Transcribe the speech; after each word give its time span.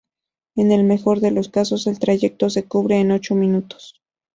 En 0.55 0.71
el 0.71 0.83
mejor 0.83 1.19
de 1.19 1.29
los 1.29 1.49
casos 1.49 1.85
el 1.85 1.99
trayecto 1.99 2.49
se 2.49 2.63
cubre 2.67 2.99
en 2.99 3.11
ocho 3.11 3.35
minutos. 3.35 4.01